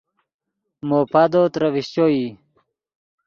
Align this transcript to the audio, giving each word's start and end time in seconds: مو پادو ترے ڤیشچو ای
مو 0.87 0.99
پادو 1.11 1.41
ترے 1.53 1.67
ڤیشچو 1.73 2.05
ای 2.13 2.25